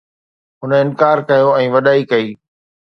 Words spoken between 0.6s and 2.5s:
هن انڪار ڪيو ۽ وڏائي ڪئي